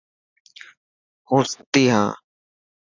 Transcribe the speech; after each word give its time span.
هون 1.29 1.43
ستي 1.51 1.83
هان. 1.93 2.11